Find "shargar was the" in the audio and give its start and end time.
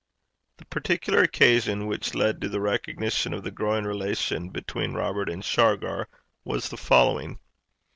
5.45-6.75